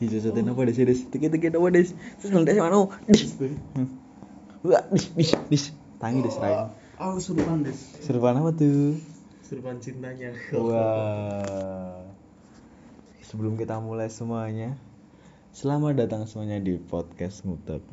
Ijo 0.00 0.16
sote 0.16 0.40
apa 0.40 0.64
des 0.64 0.80
des. 0.80 1.00
Tiki-tiki 1.12 1.52
apa 1.52 1.68
des. 1.68 1.92
Terus 1.92 2.32
ngeles 2.32 2.56
mana? 2.56 2.88
Dis. 3.04 3.36
Wah, 4.64 4.80
dis 4.96 5.12
dis 5.12 5.36
dis. 5.52 5.64
Tangi 6.00 6.24
des 6.24 6.32
rai. 6.40 6.72
Oh, 6.96 7.20
surupan 7.20 7.60
des. 7.60 7.76
Serupan 8.00 8.40
apa 8.40 8.56
tuh? 8.56 8.96
Surupan 9.44 9.76
cintanya. 9.84 10.32
Wah. 10.56 12.00
Sebelum 13.28 13.60
kita 13.60 13.76
mulai 13.76 14.08
semuanya, 14.08 14.72
selamat 15.52 16.00
datang 16.00 16.24
semuanya 16.24 16.64
di 16.64 16.80
podcast 16.80 17.44
Ngutek. 17.44 17.84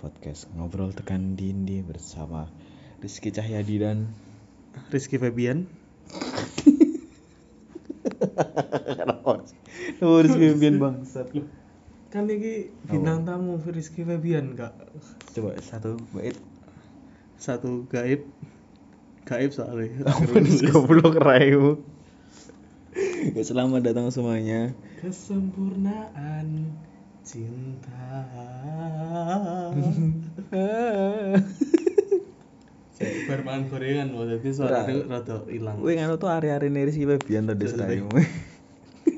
Podcast 0.00 0.48
ngobrol 0.56 0.96
tekan 0.96 1.36
dindi 1.36 1.84
bersama 1.84 2.48
Rizky 3.04 3.28
Cahyadi 3.28 3.76
dan 3.76 4.08
Rizky 4.88 5.20
Febian. 5.20 5.68
Kenapa 8.96 9.44
sih? 9.44 9.65
Rizky 9.94 10.46
Febian 10.54 10.76
bangsat. 10.82 11.28
Kan 12.10 12.30
ini 12.30 12.70
bintang 12.86 13.26
tamu 13.26 13.58
Rizky 13.60 14.06
Febian, 14.06 14.56
Kak. 14.56 14.72
Coba 15.34 15.58
satu 15.62 16.00
bait. 16.14 16.38
Satu 17.36 17.84
gaib. 17.90 18.24
Gaib 19.26 19.50
soalnya. 19.52 20.06
Goblok 20.70 21.18
rayu? 21.18 21.82
Ya, 23.36 23.42
selamat 23.44 23.92
datang 23.92 24.08
semuanya. 24.08 24.72
Kesempurnaan 25.02 26.72
cinta. 27.20 28.08
Saya 32.96 33.12
bermain 33.28 33.68
gorengan 33.68 34.08
loh, 34.16 34.24
jadi 34.24 34.48
suara 34.56 34.88
itu 34.88 35.04
rada 35.04 35.44
hilang. 35.52 35.76
Wih, 35.84 36.00
ngono 36.00 36.16
tuh 36.16 36.32
hari-hari 36.32 36.72
nih 36.72 36.88
Rizky 36.88 37.04
Febian 37.04 37.44
tuh 37.44 37.58
des 37.58 37.76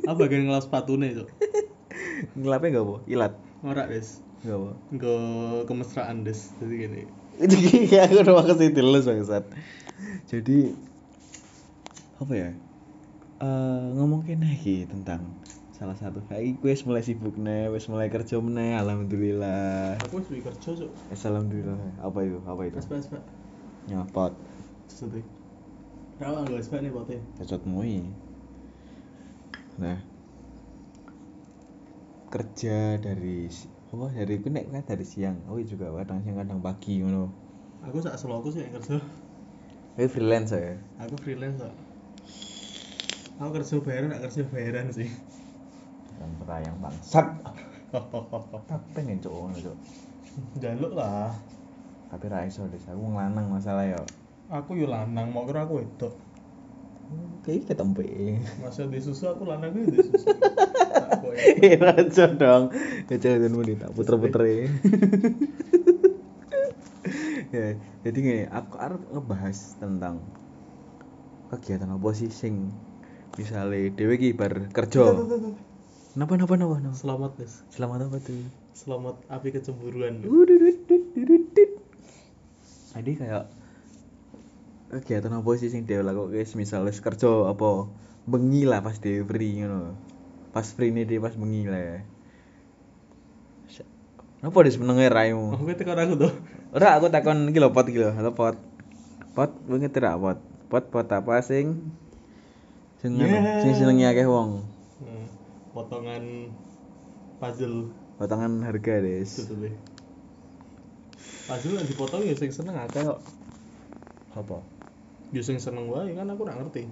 Apa 0.09 0.25
bagian 0.25 0.49
ngelas 0.49 0.65
sepatunya 0.65 1.13
itu? 1.13 1.25
Ngelapnya 2.41 2.81
gak 2.81 2.85
apa? 2.89 2.97
Ilat. 3.05 3.33
Ora 3.61 3.85
des. 3.85 4.25
Gak 4.41 4.57
apa? 4.57 4.71
Enggak 4.89 5.69
kemesraan 5.69 6.25
des. 6.25 6.41
Jadi 6.57 6.75
gini. 6.81 7.03
itu 7.45 7.55
kayak 7.87 8.11
aku 8.11 8.27
udah 8.27 8.45
ke 8.51 8.55
situ 8.59 8.81
lu 8.83 8.99
bangsat 8.99 9.45
jadi 10.27 10.59
apa 12.19 12.35
ya 12.35 12.51
Eh 13.39 13.85
ngomongin 13.95 14.43
lagi 14.43 14.83
tentang 14.91 15.23
salah 15.71 15.95
satu 15.95 16.27
kayak 16.27 16.59
gue 16.59 16.75
mulai 16.83 17.07
sibuk 17.07 17.39
nih 17.39 17.71
wes 17.71 17.87
mulai 17.87 18.11
kerja 18.11 18.43
nih 18.43 18.75
alhamdulillah 18.83 19.95
Aku 20.03 20.19
harus 20.19 20.43
kerja 20.43 20.75
cok. 20.75 20.91
Wes, 20.91 21.23
alhamdulillah 21.23 21.79
apa 22.03 22.19
itu 22.27 22.43
apa 22.43 22.63
itu 22.67 22.83
pas 22.83 23.07
pak. 23.07 23.23
nyopot 23.87 24.35
Sesuatu. 24.91 25.23
Rawa 26.19 26.51
nggak 26.51 26.67
sebab 26.67 26.79
nih 26.83 26.91
potnya. 26.91 27.19
cocot 27.39 27.63
mui 27.63 28.11
nah 29.79 29.99
kerja 32.29 33.01
dari 33.01 33.49
apa 33.89 34.07
dari 34.13 34.35
gue 34.37 34.51
nek 34.53 34.67
kan 34.69 34.85
dari 34.85 35.05
siang 35.09 35.37
oh 35.49 35.57
juga 35.65 35.89
kadang 35.97 36.21
siang 36.21 36.37
kadang 36.37 36.61
pagi 36.61 37.01
ngono 37.01 37.25
Aku 37.89 38.03
sak 38.03 38.19
selo 38.19 38.43
aku 38.43 38.51
sih 38.51 38.67
yang 38.67 38.75
kerja. 38.75 38.99
Gue 39.97 40.07
freelance 40.11 40.51
ya 40.51 40.75
Aku 40.99 41.15
freelance 41.23 41.63
kok. 41.63 41.75
Aku 43.39 43.51
kerja 43.55 43.75
bayaran, 43.79 44.11
gak 44.11 44.23
kerja 44.29 44.43
bayaran 44.51 44.87
sih. 44.91 45.09
dan 46.19 46.31
perayaan 46.43 46.77
bangsat 46.83 47.27
tak 48.69 48.81
pengen 48.93 49.23
cowok 49.23 49.55
cok 49.63 49.77
Jaluk 50.59 50.93
lah. 50.99 51.31
tapi 52.11 52.27
ra 52.27 52.43
iso 52.43 52.67
deh 52.67 52.81
aku 52.83 53.05
ngelanang 53.15 53.47
masalah 53.49 53.85
ya 53.87 54.01
Aku 54.49 54.81
yo 54.81 54.89
lanang, 54.89 55.29
mau 55.29 55.45
kira 55.45 55.69
aku 55.69 55.85
wedok. 55.85 56.15
Kayak 57.47 57.69
ketempe 57.69 58.05
Masa 58.63 58.87
di 58.87 59.01
susu 59.03 59.29
aku 59.31 59.45
lanang 59.47 59.75
gue 59.75 59.85
di 59.91 59.99
susu. 60.03 60.29
Tak 61.09 61.25
koyo. 61.25 61.79
raja 61.79 62.25
dong 62.35 62.75
kecil 63.07 63.39
dan 63.41 63.53
mudi 63.55 63.79
tak 63.79 63.95
puter 63.95 64.19
puter 64.21 64.43
ya 67.55 67.79
jadi 68.05 68.19
gini 68.19 68.45
aku 68.51 68.75
harus 68.77 69.01
ngebahas 69.09 69.59
tentang 69.81 70.21
kegiatan 71.49 71.89
apa 71.89 72.09
sih 72.13 72.29
sing 72.29 72.75
misalnya 73.41 73.89
dewe 73.95 74.21
ki 74.21 74.37
bar 74.37 74.69
kerja 74.75 75.17
napa 76.19 76.35
napa 76.37 76.59
napa 76.61 76.77
napa 76.83 76.93
Selamat 76.93 77.31
guys. 77.39 77.63
selamat 77.73 78.11
apa 78.11 78.19
tuh 78.21 78.43
Selamat 78.79 79.19
api 79.27 79.51
kecemburuan. 79.51 80.23
Jadi 82.95 83.11
kayak 83.19 83.51
kegiatan 84.89 85.33
apa 85.37 85.51
sih 85.61 85.69
sing 85.69 85.85
dewe 85.85 86.01
lakukan 86.01 86.33
guys 86.33 86.57
misalnya 86.57 86.93
kerja 86.97 87.53
apa 87.53 87.93
bengi 88.25 88.65
lah 88.65 88.81
pas 88.81 88.97
dewe 88.97 89.21
free 89.29 89.61
ngono 89.61 89.93
pas 90.57 90.65
free 90.65 90.93
nih 90.93 91.05
dia 91.05 91.21
pas 91.21 91.37
bengi 91.37 91.69
lah 91.69 92.03
Kenapa 94.39 94.63
dis 94.63 94.79
menenge 94.79 95.11
raimu? 95.11 95.51
Aku 95.59 95.67
tekan 95.75 95.99
aku 95.99 96.15
tuh. 96.15 96.31
Ora 96.71 96.95
aku 96.95 97.11
takon 97.11 97.51
iki 97.51 97.59
lho 97.59 97.75
pot 97.75 97.91
iki 97.91 97.99
lho, 97.99 98.15
halo 98.15 98.39
pot. 98.39 98.55
Pot 99.35 99.51
wingi 99.67 99.91
tidak 99.91 100.15
pot. 100.15 100.39
Pot 100.71 100.95
pot 100.95 101.11
apa 101.11 101.43
sing 101.43 101.91
sing 103.03 103.19
anu, 103.19 103.27
Yeah. 103.27 103.75
sing 103.75 103.99
akeh 103.99 104.31
wong. 104.31 104.63
Hmm, 105.03 105.27
Potongan 105.75 106.55
puzzle 107.43 107.91
Potongan 108.15 108.63
harga, 108.63 109.03
Des. 109.03 109.27
gitu 109.27 109.59
deh. 109.59 109.75
Puzzle 111.51 111.75
yang 111.83 111.87
dipotong 111.91 112.23
ya 112.23 112.39
sing 112.39 112.55
seneng 112.55 112.79
akeh 112.79 113.11
kok. 113.11 113.19
Apa? 114.39 114.63
Ya 115.29 115.45
sing 115.45 115.61
seneng 115.61 115.93
wae 115.93 116.17
kan 116.17 116.33
aku 116.33 116.49
ora 116.49 116.57
ngerti. 116.57 116.89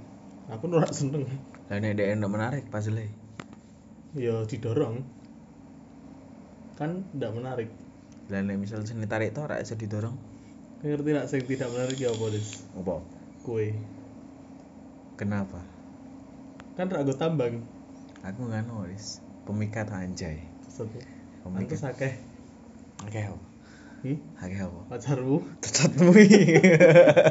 Aku 0.53 0.69
ora 0.69 0.93
seneng. 0.93 1.25
Lah 1.73 1.77
nek 1.81 1.97
dhek 1.97 2.21
ndak 2.21 2.33
menarik 2.33 2.65
puzzle 2.69 3.09
Ya 4.13 4.45
didorong. 4.45 5.01
Kan 6.77 7.09
ndak 7.17 7.33
menarik. 7.33 7.73
Lah 8.29 8.45
nek 8.45 8.61
misal 8.61 8.85
sing 8.85 9.01
ditarik 9.01 9.33
to 9.33 9.41
ora 9.41 9.57
iso 9.57 9.73
didorong. 9.73 10.17
Kau 10.77 10.87
ngerti 10.93 11.11
nak 11.17 11.27
sing 11.33 11.41
tidak 11.49 11.73
menarik 11.73 11.97
ya 11.97 12.13
apa 12.13 12.25
Des? 12.29 12.49
Apa? 12.77 13.01
Kue. 13.41 13.73
Kenapa? 15.17 15.65
Kan 16.77 16.93
ragu 16.93 17.17
tambang. 17.17 17.65
Aku 18.21 18.53
nggak 18.53 18.69
nulis 18.69 19.25
pemikat 19.49 19.89
anjay. 19.89 20.45
Sesuatu. 20.69 21.01
Pemikat. 21.41 21.73
Pantes 21.73 21.83
akeh. 21.89 22.13
Akeh 23.09 23.33
apa? 23.33 23.56
Akeh 24.39 24.61
apa? 24.63 24.81
Pacarmu. 24.93 25.43
Cecatmu 25.65 26.11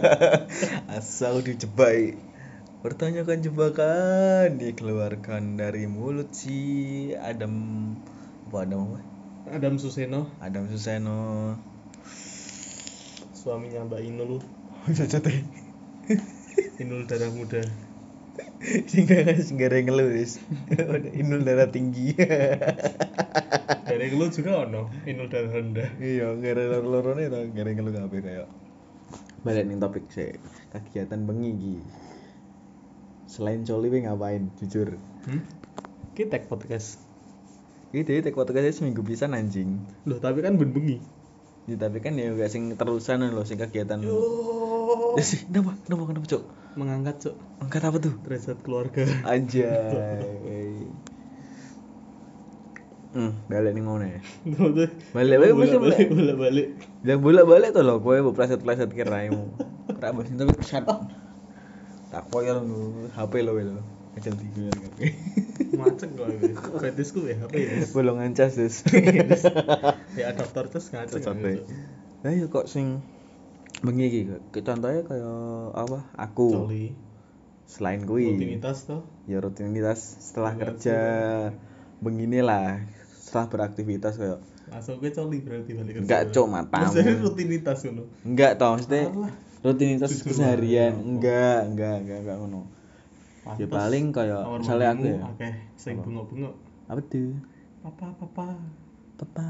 Asal 1.00 1.40
dijebak 1.46 2.20
Pertanyakan 2.84 3.40
jebakan 3.42 4.60
Dikeluarkan 4.60 5.58
dari 5.58 5.88
mulut 5.88 6.36
si 6.36 6.60
Adam 7.16 7.54
Apa 8.52 8.68
Adam 8.68 8.80
apa? 8.92 9.00
Adam 9.46 9.78
Suseno, 9.78 10.28
Adam 10.42 10.66
Suseno 10.66 11.54
suaminya 13.46 13.86
Mbak 13.86 14.02
Inul. 14.02 14.42
Cacat 14.90 15.30
Inul 16.82 17.06
darah 17.06 17.30
muda. 17.30 17.62
Sehingga 18.90 19.22
Sehingga 19.38 19.86
ngelus 19.86 20.42
Inul 21.22 21.46
darah 21.46 21.70
tinggi 21.70 22.18
Dari 24.06 24.22
lu 24.22 24.30
juga 24.30 24.70
ono 24.70 24.86
Inul 25.10 25.34
darah 25.34 25.50
rendah. 25.50 25.98
Iya 25.98 26.38
gara 26.38 26.78
loro-lorone 26.78 27.26
to 27.26 27.42
gara 27.58 27.74
ngeluh 27.74 27.90
kabeh 27.90 28.22
kayak 28.22 28.48
Balik 29.42 29.66
nih 29.66 29.82
topik 29.82 30.06
sih 30.14 30.30
Kegiatan 30.70 31.26
bengi 31.26 31.58
iki 31.58 31.76
Selain 33.26 33.66
coli 33.66 33.90
we 33.90 34.06
ngapain 34.06 34.54
jujur 34.62 34.94
Hmm? 35.26 35.42
Kita 36.14 36.38
tag 36.38 36.46
podcast. 36.46 37.02
Gitu 37.90 38.06
ya, 38.06 38.22
tek 38.22 38.38
podcastnya 38.38 38.78
seminggu 38.78 39.02
pisan 39.02 39.34
anjing 39.34 39.82
Loh, 40.06 40.22
tapi 40.22 40.46
kan 40.46 40.54
ben 40.62 40.70
bengi. 40.70 41.02
Ya, 41.66 41.82
tapi 41.82 41.98
kan 41.98 42.14
ya 42.14 42.30
gak 42.38 42.54
sing 42.54 42.78
terusan 42.78 43.26
loh 43.34 43.42
sing 43.42 43.58
kegiatan. 43.58 44.06
Yo. 44.06 44.14
Ya 45.18 45.26
sih, 45.26 45.50
kenapa? 45.50 45.74
Kenapa 45.82 46.14
kenapa, 46.14 46.26
Cuk? 46.30 46.44
Mengangkat, 46.78 47.16
Cuk, 47.26 47.36
Angkat 47.58 47.82
apa 47.90 47.98
tuh? 47.98 48.14
derajat 48.22 48.58
keluarga. 48.62 49.02
Anjay. 49.26 50.86
Hmm, 53.16 53.32
balik 53.48 53.72
nih 53.72 53.84
ngono 53.88 54.04
ya. 54.04 54.20
Balik 54.60 54.92
Balik 55.16 55.38
balik 55.40 55.56
mesti 55.56 55.78
balik 55.80 56.08
balik 56.12 56.36
balik. 56.36 56.68
Yang 57.08 57.20
bolak-balik 57.24 57.70
tuh 57.72 57.84
loh, 57.88 58.04
kowe 58.04 58.20
pleset-pleset 58.36 58.92
kiraimu. 58.92 59.56
Ora 59.88 60.12
bos 60.12 60.28
tapi 60.28 60.52
chat. 60.60 60.84
Tak 62.12 62.24
koyo 62.28 62.60
lu 62.60 63.08
HP 63.16 63.34
lo 63.48 63.56
lo. 63.56 63.80
Kecil 64.20 64.36
tiga 64.36 64.68
kabeh. 64.68 65.12
Macet 65.80 66.12
ini. 66.12 66.56
Fetisku 66.56 67.24
ya, 67.28 67.40
ya? 67.52 67.88
Bolongan 67.96 68.36
cas, 68.36 68.56
Des. 68.60 68.84
Ya 70.16 70.32
adaptor 70.32 70.68
terus 70.72 70.92
ngaceng. 70.92 71.40
Lah 72.24 72.32
ya 72.32 72.48
kok 72.52 72.68
sing 72.68 73.00
bengi 73.84 74.08
iki 74.12 74.22
contohnya 74.64 75.04
kayak 75.08 75.72
apa? 75.76 76.00
Aku. 76.20 76.68
Coli. 76.68 76.96
Selain 77.68 78.04
kuwi. 78.04 78.36
Rutinitas 78.36 78.88
tuh. 78.88 79.08
ya 79.26 79.42
rutinitas 79.42 80.00
setelah 80.22 80.54
Iya, 80.56 80.60
kerja 80.64 80.98
begini 82.04 82.40
lah 82.44 82.84
setelah 83.36 83.52
beraktivitas 83.52 84.16
kayak 84.16 84.40
Langsung 84.66 84.96
gue 84.98 85.12
coli 85.12 85.44
berarti 85.44 85.72
balik 85.76 85.92
kerja. 85.94 86.02
enggak 86.02 86.22
cok 86.32 86.48
matamu 86.48 86.84
Maksudnya 86.88 87.14
rutinitas 87.20 87.78
ngono. 87.84 88.04
enggak 88.24 88.52
tau 88.56 88.70
maksudnya 88.72 89.04
Alah. 89.06 89.34
rutinitas 89.60 90.10
Jujur 90.10 90.26
keseharian 90.32 90.94
enggak 90.96 91.60
enggak 91.68 91.96
enggak 92.00 92.18
enggak 92.24 92.38
ngono 92.40 92.62
ya 93.54 93.68
paling 93.68 94.06
kayak 94.10 94.42
misalnya 94.58 94.88
aku 94.90 95.04
ya 95.06 95.20
sing 95.76 96.00
Apa? 96.00 96.08
bengok-bengok. 96.08 96.54
apa 96.88 97.02
tuh 97.04 97.32
Papa 97.84 98.08
papa. 98.16 98.48
papa 99.20 99.48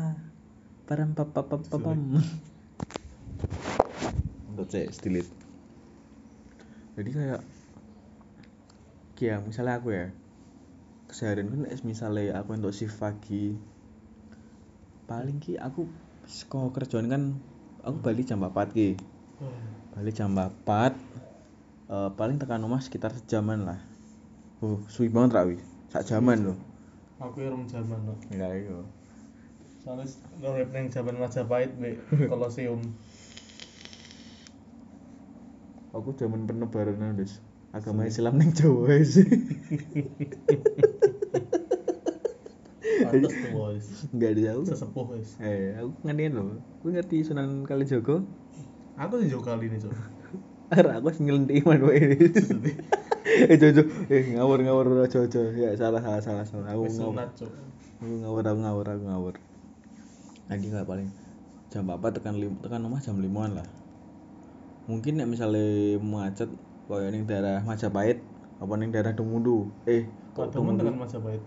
param 0.83 1.09
papa 1.13 1.39
papa 1.45 1.77
pam 1.77 1.99
untuk 4.49 4.65
saya 4.65 4.89
delete 4.97 5.29
jadi 6.95 7.09
kayak 7.11 7.41
kayak 9.13 9.39
misalnya 9.43 9.77
aku 9.77 9.89
ya 9.91 10.05
keseharian 11.07 11.47
kan 11.47 11.59
misalnya 11.83 12.33
aku 12.35 12.49
untuk 12.51 12.73
shift 12.73 12.97
pagi 12.97 13.55
paling 15.05 15.37
ki 15.37 15.57
aku 15.61 15.85
sekolah 16.25 16.73
kerjaan 16.73 17.07
kan 17.09 17.23
aku 17.85 17.97
balik 18.01 18.25
jam 18.25 18.41
4 18.41 18.73
ki. 18.73 18.97
Oh, 19.41 19.53
balik 19.93 20.13
jam 20.17 20.33
4 20.33 20.93
eh, 21.89 22.09
paling 22.17 22.37
tekan 22.41 22.61
rumah 22.65 22.81
sekitar 22.81 23.13
sejaman 23.13 23.65
lah. 23.69 23.79
Oh 24.63 24.79
suwi 24.89 25.11
banget 25.11 25.35
rawi 25.35 25.57
sak 25.91 26.07
jaman 26.07 26.51
loh 26.51 26.57
Aku 27.19 27.39
ya 27.43 27.47
rum 27.51 27.63
zaman 27.67 27.99
no. 28.03 28.15
ya 28.31 28.47
iya. 28.55 28.75
Soalnya 29.83 30.07
urip 30.43 30.71
neng 30.75 30.87
zaman 30.91 31.15
Majapahit 31.15 31.71
be 31.79 31.95
Kolosium. 32.31 32.81
aku 35.95 36.11
zaman 36.19 36.43
penebaran 36.43 37.15
wis 37.15 37.39
agama 37.71 38.03
Islam 38.03 38.35
neng 38.35 38.51
Jawa 38.51 38.99
sih 38.99 39.23
Pantes 43.11 43.31
tuh 43.31 43.51
boys. 43.51 43.85
enggak 44.09 44.29
ada 44.33 44.41
jauh 44.51 44.63
Sesepuh 44.65 45.05
wis. 45.13 45.29
eh 45.39 45.75
aku 45.77 45.89
ngertiin 46.03 46.33
loh 46.33 46.47
aku 46.79 46.85
ngerti 46.91 47.17
Sunan 47.21 47.63
Kalijogo 47.63 48.25
Aku 48.95 49.19
sih 49.19 49.27
jauh 49.27 49.43
kali 49.43 49.67
nih, 49.67 49.75
Cok. 49.75 49.91
Ara 50.79 51.03
aku 51.03 51.11
sing 51.11 51.27
ngelentik 51.27 51.59
iman 51.61 51.81
wae. 51.83 52.15
Eh 53.25 53.57
jojo, 53.59 53.83
eh 54.07 54.37
ngawur 54.37 54.63
ngawur 54.63 54.85
aja. 55.03 55.27
Ya 55.51 55.73
salah 55.75 55.99
salah 55.99 56.21
salah 56.23 56.45
salah. 56.47 56.71
Aku 56.71 56.87
ngawur. 56.87 57.19
Aku 57.99 58.13
ngawur 58.23 58.43
aku 58.45 58.59
ngawur 58.63 58.85
aku 58.87 59.03
ngawur. 59.03 59.35
Lagi 60.47 60.71
nggak 60.71 60.87
paling 60.87 61.09
jam 61.67 61.89
apa 61.91 62.07
tekan 62.15 62.39
lim, 62.39 62.55
tekan 62.63 62.85
rumah 62.85 63.03
jam 63.03 63.19
limaan 63.19 63.59
lah. 63.59 63.67
Mungkin 64.87 65.19
nek 65.19 65.27
misalnya 65.27 65.97
macet 65.99 66.47
koyo 66.87 67.09
ning 67.11 67.25
daerah 67.27 67.59
Majapahit 67.65 68.21
apa 68.61 68.73
ning 68.79 68.93
daerah 68.95 69.11
Dumudu. 69.11 69.67
Eh, 69.83 70.05
kok 70.31 70.53
Dumudu? 70.55 70.85
dengan 70.87 71.03
Majapahit. 71.03 71.41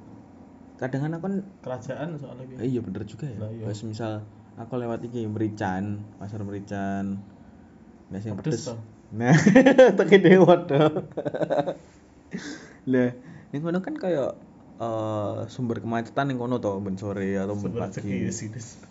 Kadang 0.78 1.00
kan 1.02 1.10
aku 1.18 1.22
kan 1.26 1.34
Kerajaan 1.66 2.08
soalnya 2.22 2.44
eh, 2.46 2.48
gitu. 2.54 2.58
iya 2.62 2.80
bener 2.80 3.02
juga 3.02 3.26
ya. 3.26 3.38
Lah, 3.42 3.50
iya. 3.50 3.64
Wes 3.66 3.82
misal 3.82 4.22
aku 4.54 4.78
lewat 4.78 5.02
iki 5.02 5.26
Merican, 5.26 5.98
pasar 6.22 6.46
Merican. 6.46 7.18
Nek 8.14 8.20
sing 8.22 8.38
Pedes. 8.38 8.70
Nah, 9.10 9.34
tekan 9.98 10.20
dewa 10.22 10.54
toh. 10.70 11.10
Lah, 12.86 13.10
ning 13.50 13.60
kono 13.60 13.82
kan 13.82 13.98
kayak 13.98 14.38
eh, 14.78 15.38
sumber 15.50 15.82
kemacetan 15.82 16.30
ning 16.30 16.38
kono 16.38 16.62
toh 16.62 16.78
ben 16.78 16.94
sore 16.94 17.34
atau 17.34 17.58
ben 17.58 17.74
Sumber 17.74 17.90
pagi. 17.90 18.30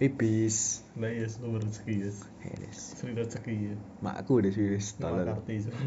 Eh 0.04 0.12
bis. 0.12 0.84
Nah 1.00 1.08
iya 1.08 1.32
sumber 1.32 1.64
rezeki 1.64 1.94
ya. 2.04 2.12
Heres. 2.44 3.00
Sri 3.00 3.16
rezeki 3.16 3.56
ya. 3.56 3.76
Makku 4.04 4.44
deh 4.44 4.52
sih 4.52 4.76
karti, 5.00 5.54
Cok. 5.64 5.76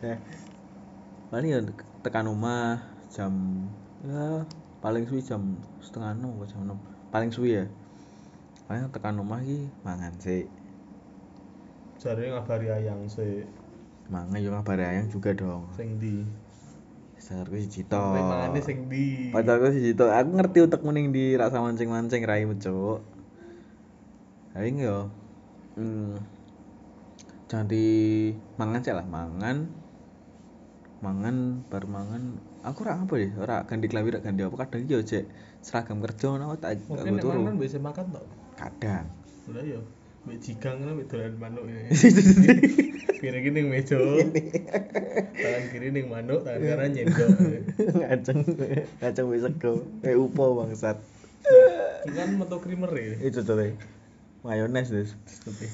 Nah, 0.00 0.16
paling 1.28 1.50
ya 1.52 1.60
tekan 2.00 2.24
rumah 2.24 2.80
jam 3.10 3.32
ya 4.06 4.46
paling 4.80 5.04
suwi 5.04 5.20
jam 5.20 5.58
setengah 5.82 6.14
enam 6.14 6.38
atau 6.38 6.46
jam 6.46 6.60
enam. 6.64 6.78
Paling 7.10 7.30
suwi 7.34 7.58
ya. 7.58 7.66
Paling 8.70 8.86
tekan 8.94 9.18
rumah 9.18 9.42
ki 9.42 9.66
mangan 9.82 10.14
sih 10.22 10.46
Jare 12.00 12.32
ngabari 12.32 12.70
ayang 12.72 13.04
sih 13.10 13.44
mangan 14.08 14.40
yo 14.40 14.54
ngabari 14.56 14.86
ayang 14.86 15.10
juga 15.10 15.36
dong. 15.36 15.68
Sing 15.74 15.98
di. 16.00 16.24
pacarku 17.20 17.60
siji 17.60 17.84
Kowe 17.84 18.16
mangane 18.16 18.58
sing 18.64 18.88
di. 18.88 19.28
pacarku 19.28 19.70
siji 19.70 19.92
to 19.92 20.08
aku 20.08 20.30
ngerti 20.34 20.58
utek 20.64 20.80
mending 20.82 21.12
di 21.12 21.36
rasa 21.36 21.60
mancing-mancing 21.60 22.24
raimu 22.24 22.56
cuk. 22.56 23.04
Paling 24.56 24.76
yo 24.80 25.12
hmm, 25.76 26.16
jangan 27.46 27.66
di 27.68 27.86
mangan 28.56 28.80
sih 28.80 28.94
lah 28.96 29.06
mangan 29.06 29.79
mangan 31.00 31.64
bar 31.72 31.88
mangan 31.88 32.36
aku 32.60 32.84
ora 32.84 33.00
apa 33.00 33.14
deh 33.16 33.32
ora 33.40 33.64
ganti 33.64 33.88
klambi 33.88 34.12
ora 34.12 34.20
ganti 34.20 34.44
apa 34.44 34.56
kadang 34.68 34.84
yo 34.84 35.00
cek 35.00 35.24
seragam 35.64 36.04
kerja 36.04 36.36
ngono 36.36 36.60
tak 36.60 36.84
Mungkin 36.88 37.00
aku 37.00 37.16
nek 37.16 37.22
turu 37.24 37.38
mangan 37.40 37.56
biasa 37.56 37.76
makan 37.80 38.06
tok. 38.12 38.24
kadang 38.56 39.06
Lah 39.50 39.64
iya. 39.64 39.80
Mbek 40.28 40.38
jigang 40.44 40.76
ngono 40.84 40.92
mbek 41.00 41.06
dolan 41.08 41.34
manuk 41.40 41.64
ya. 41.64 41.80
Kiri 43.20 43.52
ning 43.52 43.68
meja. 43.68 43.96
Tangan 44.00 45.64
kiri 45.72 45.88
ning 45.92 46.08
manuk, 46.08 46.40
tangan 46.44 46.60
kanan 46.60 46.90
nyendok. 46.92 47.28
ngaceng 48.00 48.38
ngaceng 49.00 49.26
wis 49.28 49.44
sego 49.44 49.84
kayak 50.04 50.16
upo 50.20 50.44
bangsat 50.60 50.96
kan 52.00 52.28
metu 52.36 52.56
krimer 52.60 52.90
ya. 52.96 53.16
itu 53.28 53.40
tuh 53.44 53.56
mayones 54.44 54.88
deh 54.88 55.08
Tapi 55.44 55.66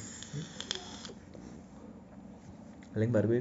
paling 2.94 3.11
baru 3.12 3.26
gue 3.29 3.40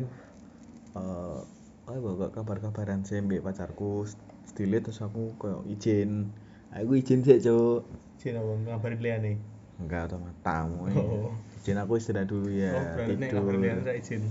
eh 0.95 1.39
oh 1.85 1.97
bawa 2.01 2.33
kabar-kabaran 2.33 3.05
sih 3.05 3.21
mbak 3.21 3.45
pacarku 3.45 4.09
stile 4.49 4.81
terus 4.81 5.05
aku 5.05 5.37
kayak 5.37 5.61
izin 5.69 6.33
aku 6.73 6.97
izin 6.97 7.21
sih 7.21 7.37
cuk 7.37 7.85
Cina 8.17 8.41
bang 8.41 8.59
ngabarin 8.65 8.99
liane. 9.05 9.33
enggak 9.77 10.07
atau 10.09 10.17
tamu 10.41 10.89
ya. 10.89 10.97
Oh. 10.97 11.29
izin 11.61 11.77
aku 11.77 12.01
istirahat 12.01 12.25
dulu 12.31 12.49
ya 12.49 12.73
Oh, 12.73 12.85
berarti 12.97 13.13
nek 13.21 13.29
tidur 13.29 13.37
ngabarin 13.37 13.61
liane 13.61 13.93
izin. 14.01 14.21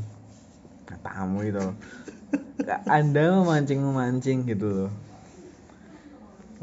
Nah, 0.85 0.99
tamu 1.07 1.39
itu 1.47 1.67
anda 2.91 3.23
memancing 3.39 3.81
memancing 3.83 4.39
gitu 4.51 4.91
loh 4.91 4.93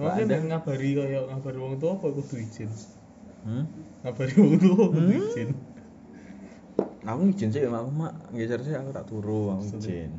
Oh, 0.02 0.10
ngabari 0.18 0.98
kaya 0.98 1.20
ngabari 1.30 1.60
wong 1.62 1.78
tua 1.78 1.94
apa 1.94 2.10
kudu 2.10 2.36
izin? 2.42 2.68
hmm? 3.48 3.64
Ngabari 4.04 4.34
wong 4.36 4.56
tua 4.60 4.84
kudu 4.92 5.14
izin. 5.24 5.50
aku 7.08 7.22
izin 7.32 7.50
sih 7.56 7.64
aku 7.64 7.92
mak 7.96 8.12
geser 8.36 8.60
sih 8.60 8.76
aku 8.76 8.92
tak 8.92 9.08
turu 9.08 9.56
aku 9.56 9.80
izin 9.80 10.12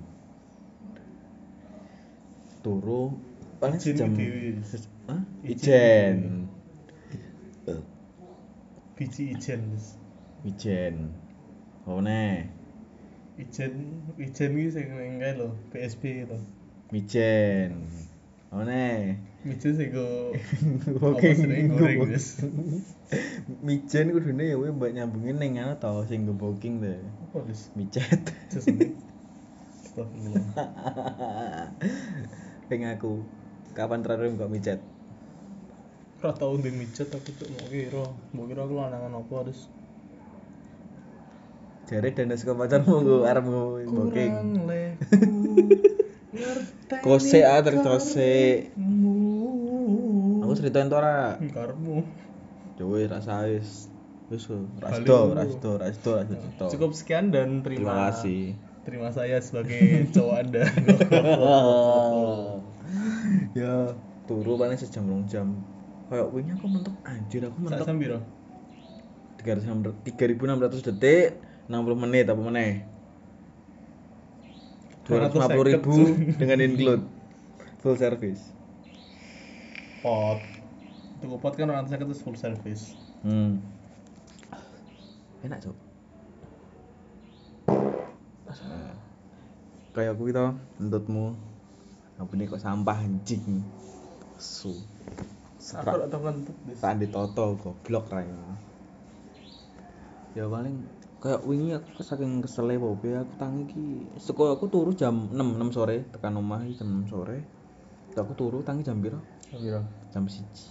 turu 2.63 3.13
paling 3.61 3.79
sejam 3.83 4.15
Hah? 5.11 5.19
Izin 5.43 5.59
ijen 5.59 6.19
Biji 8.97 9.25
ijen. 9.35 9.63
Ijen 10.47 10.97
oh 11.91 11.99
nih 12.03 12.47
Ijen 13.39 13.73
ijen 14.19 14.53
iki 14.59 14.71
sing 14.71 14.87
ning 14.95 15.19
kae 15.23 15.33
lho, 15.39 15.49
PSB 15.75 16.03
lho. 16.31 16.39
mijen 16.95 17.73
oh 18.55 18.63
nih 18.63 19.19
Ijen 19.43 19.73
sing 19.75 19.91
go 19.91 20.07
Oke, 21.11 21.35
goreng 21.75 22.07
wis. 22.07 22.39
mijen 23.67 24.15
kudune 24.15 24.45
ya 24.49 24.57
kowe 24.57 24.71
mbak 24.71 24.91
nyambungin 24.95 25.37
ning 25.43 25.59
ana 25.59 25.75
tau 25.83 26.07
sing 26.07 26.27
go 26.27 26.33
booking 26.35 26.79
deh 26.79 26.99
Apa 27.27 27.43
wis? 27.49 27.71
micet. 27.75 28.23
Astagfirullah. 28.55 30.47
Ping 32.71 32.87
aku. 32.87 33.23
Kapan 33.73 34.05
terakhir 34.05 34.29
kok 34.37 34.53
micet 34.53 34.81
Ora 36.23 36.39
tau 36.39 36.55
ndek 36.55 36.71
mijet 36.79 37.11
aku 37.11 37.35
tuh 37.35 37.51
mau 37.51 37.67
kira, 37.67 38.07
mau 38.31 38.47
kira 38.47 38.63
aku 38.63 38.79
lanangan 38.79 39.27
apa 39.27 39.35
terus. 39.51 39.67
jare 41.91 42.15
dan 42.15 42.31
suka 42.39 42.55
pacarmu 42.55 43.03
go 43.03 43.17
arep 43.27 43.43
go 43.43 43.83
booking 43.85 44.33
kose 47.03 47.43
ah 47.43 47.59
terkose 47.59 48.71
aku 50.41 50.53
ceritain 50.57 50.87
to 50.87 50.95
ora 50.95 51.37
karepmu. 51.43 52.07
coba 52.79 52.97
rasa 53.19 53.51
wis. 53.51 53.91
Wis 54.31 54.47
dulu. 54.49 54.81
rasdo 54.81 55.19
rasdo 55.37 55.71
rasdo 55.77 56.13
Cukup 56.73 56.95
sekian 56.97 57.29
dan 57.35 57.67
terima, 57.67 57.83
terima 57.83 57.95
kasih 58.09 58.55
Terima 58.83 59.09
saya 59.15 59.39
sebagai 59.39 60.11
cowok 60.15 60.35
Anda. 60.43 60.65
ya 63.59 63.95
turu 64.27 64.57
paling 64.57 64.79
sejam 64.81 65.05
rong 65.09 65.25
jam 65.29 65.57
kayak 66.09 66.29
wingi 66.33 66.53
aku 66.57 66.67
mentok 66.69 66.95
anjir 67.05 67.43
aku 67.45 67.59
mentok 67.61 67.87
jam 67.89 67.97
piro? 68.01 68.21
3600 69.41 70.87
detik 70.93 71.37
60 71.67 72.03
menit 72.07 72.25
apa 72.31 72.41
meneh 72.41 72.73
250 75.09 75.69
ribu 75.73 75.95
dengan 76.39 76.59
include 76.63 77.03
full 77.83 77.97
service 77.99 78.53
Pot. 80.03 80.43
Tuku 81.23 81.39
pot 81.39 81.55
kan 81.55 81.71
orang 81.71 81.87
saya 81.87 82.03
full 82.03 82.35
service. 82.35 82.99
hmm 83.23 83.63
enak 85.43 85.59
cok 85.59 85.75
kayak 89.93 90.13
aku 90.13 90.29
gitu 90.29 90.45
menurutmu 90.77 91.37
aku 92.17 92.33
ini 92.35 92.45
kok 92.47 92.59
sampah 92.59 92.97
anjing 92.99 93.61
su 94.37 94.73
Aku 95.63 95.95
ora 95.95 96.11
tau 96.11 96.27
kentut. 96.27 96.57
Des. 96.67 96.75
tak 96.77 96.99
ditoto 96.99 97.55
goblok 97.55 98.11
rai 98.11 98.27
ya 100.33 100.49
paling 100.49 100.75
kayak 101.19 101.45
wingi 101.45 101.71
aku 101.73 102.03
saking 102.03 102.43
kesele 102.43 102.75
bobe 102.77 103.15
aku 103.15 103.33
tangi 103.39 103.63
ki 103.69 103.85
seko 104.19 104.51
aku 104.51 104.67
turu 104.67 104.91
jam 104.91 105.31
6 105.31 105.39
6 105.39 105.71
sore 105.71 106.03
tekan 106.11 106.35
omah 106.35 106.67
iki 106.67 106.83
jam 106.83 106.91
6 107.07 107.13
sore 107.15 107.39
aku 108.13 108.33
turu 108.35 108.59
tangi 108.61 108.83
jam 108.83 108.99
piro 108.99 109.23
Piro? 109.53 109.85
jam 110.11 110.25
siji 110.27 110.67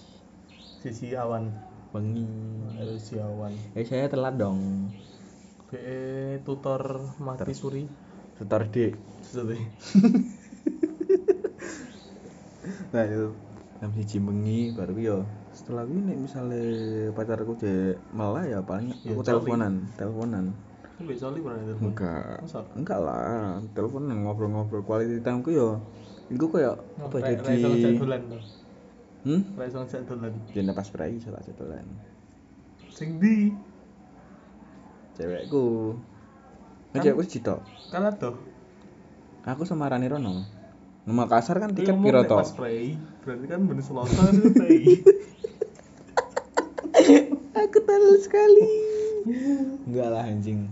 Sisi 0.82 1.14
awan. 1.14 1.54
bengi 1.92 2.26
Ada 2.74 2.98
sisi 2.98 3.16
awan. 3.16 3.54
eh 3.72 3.86
saya 3.86 4.10
telat 4.10 4.36
dong 4.36 4.90
BE 5.72 6.44
tutor 6.44 7.00
mati 7.24 7.56
suri. 7.56 7.88
setor 8.36 8.68
D 8.68 8.92
Sesuatu. 9.24 9.56
nah 12.92 13.04
itu. 13.08 13.32
Jam 13.80 13.90
siji 13.98 14.18
bengi 14.22 14.75
baru 14.75 14.94
yo 15.00 15.18
setelah 15.56 15.90
gue 15.90 15.98
nek 15.98 16.20
misalnya 16.22 16.62
pacarku 17.18 17.58
cek 17.58 17.98
malah 18.13 18.46
ya 18.46 18.62
paling 18.62 18.94
Ya, 19.01 19.16
aku 19.18 19.25
teleponan 19.25 19.90
teleponan. 19.98 20.54
Pernah 21.01 21.82
enggak. 21.82 22.46
Enggak 22.78 23.00
lah 23.01 23.58
teleponan 23.74 24.22
ngobrol-ngobrol. 24.22 24.86
Quality 24.86 25.24
time 25.25 25.42
ku 25.42 25.50
yo 25.56 25.82
iku 26.32 26.48
kayak 26.51 26.80
apa 27.00 27.16
jadi 27.20 27.44
ra 27.44 27.51
iso 27.56 27.68
ngejak 27.72 27.94
dolan 28.00 28.22
to. 28.32 28.40
hmm? 29.28 29.42
Ra 29.60 29.63
iso 29.68 29.78
ngejak 29.84 30.01
dolan. 30.08 30.34
jadi 30.56 30.72
pas 30.72 30.88
berai 30.88 31.20
salah 31.20 31.42
setelan 31.44 31.88
Sing 32.92 33.20
di 33.20 33.51
cewekku. 35.22 35.66
Kan- 36.92 36.98
kan 36.98 37.01
cewekku 37.06 37.24
siji 37.30 37.46
tok 37.46 37.62
kalah 37.94 38.13
tuh. 38.18 38.36
aku 39.46 39.66
sama 39.70 39.86
Rani 39.90 40.10
Rono. 40.10 40.62
Nomor 41.01 41.25
kasar 41.25 41.58
kan 41.58 41.74
tiket 41.74 41.98
piro 41.98 42.22
Pas 42.30 42.46
spray, 42.46 42.94
berarti 43.25 43.46
kan 43.50 43.66
bener 43.66 43.82
itu 43.82 44.46
spray. 44.54 44.86
aku 47.62 47.78
tahu 47.82 48.12
sekali. 48.22 48.70
Enggak 49.90 50.08
lah 50.13 50.30
anjing. 50.30 50.70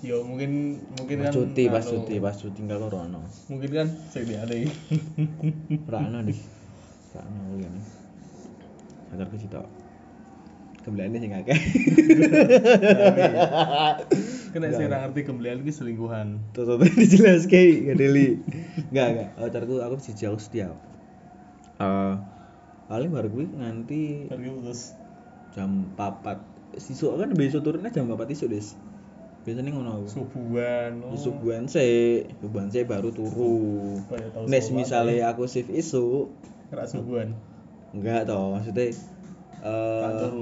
Yo 0.00 0.24
mungkin 0.24 0.80
mungkin 0.96 1.16
pas 1.20 1.28
kan 1.28 1.32
cuti 1.36 1.64
pas 1.68 1.84
anu, 1.84 1.92
cuti 1.92 2.14
pas 2.20 2.36
cuti 2.36 2.56
tinggal 2.56 2.88
Rono. 2.88 3.20
Mungkin 3.48 3.70
kan 3.72 3.88
sing 4.12 4.24
diane. 4.28 4.68
Rano 5.88 6.18
deh 6.24 6.40
Rano 7.16 7.40
kuliah 7.52 7.70
nih. 7.72 7.84
Sadar 9.10 9.26
ke 9.32 9.36
situ 9.40 9.56
Kembaliannya 10.80 11.18
sih 11.18 11.28
ngakeh 11.28 11.58
Kena 14.50 14.66
sing 14.72 14.86
ra 14.88 15.04
ngerti 15.04 15.20
gemblean 15.22 15.60
iki 15.60 15.70
selingkuhan. 15.70 16.40
Tuh 16.56 16.64
tuh 16.64 16.76
tuh 16.80 16.88
dijelas 16.96 17.44
kayak 17.46 17.92
Gak 17.92 17.96
deli 18.00 18.40
Enggak 18.88 19.06
enggak 19.12 19.28
Pacarku 19.36 19.74
aku 19.78 19.94
si 20.00 20.16
jauh 20.16 20.40
setia 20.40 20.72
Eh 21.76 22.14
Paling 22.88 23.10
baru 23.12 23.28
gue 23.28 23.46
nganti 23.46 24.26
Pergi 24.26 24.48
putus. 24.50 24.96
jam 25.52 25.92
4 25.94 26.78
Sisuk 26.78 27.14
kan 27.14 27.30
besok 27.34 27.62
turunnya 27.62 27.90
jam 27.90 28.08
4 28.08 28.16
isu 28.30 28.46
des 28.48 28.74
Biasanya 29.40 29.70
ngono 29.72 29.90
aku 30.00 30.06
Subuhan. 30.10 31.00
oh. 31.00 31.16
Subuhan 31.16 31.64
sih 31.66 32.24
Subuhan 32.40 32.68
sih 32.68 32.82
baru 32.84 33.12
turu 33.12 34.00
Nes 34.46 34.68
misalnya 34.70 35.30
aku 35.30 35.44
shift 35.44 35.70
isu 35.70 36.30
Ra 36.70 36.86
subuhan. 36.86 37.34
Enggak 37.90 38.30
toh 38.30 38.54
maksudnya 38.54 38.94
eh. 39.60 40.38